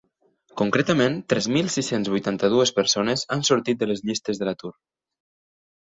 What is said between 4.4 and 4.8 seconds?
de l’atur.